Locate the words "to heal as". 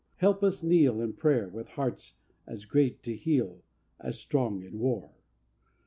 3.03-4.17